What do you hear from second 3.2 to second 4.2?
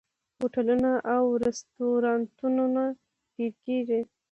ډکیږي.